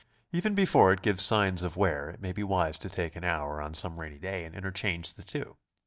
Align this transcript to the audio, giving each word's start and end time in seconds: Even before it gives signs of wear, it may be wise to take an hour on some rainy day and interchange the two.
Even 0.31 0.55
before 0.55 0.91
it 0.91 1.03
gives 1.03 1.21
signs 1.21 1.61
of 1.61 1.77
wear, 1.77 2.09
it 2.09 2.19
may 2.19 2.31
be 2.31 2.41
wise 2.41 2.79
to 2.79 2.89
take 2.89 3.15
an 3.15 3.23
hour 3.23 3.61
on 3.61 3.75
some 3.75 3.99
rainy 3.99 4.17
day 4.17 4.43
and 4.45 4.55
interchange 4.55 5.13
the 5.13 5.21
two. 5.21 5.57